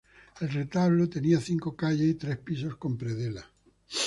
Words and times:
El 0.39 0.49
retablo 0.49 1.07
tenía 1.07 1.39
cinco 1.39 1.75
calles 1.75 2.07
y 2.09 2.15
tres 2.15 2.37
pisos 2.39 2.75
con 2.75 2.97
predela. 2.97 3.45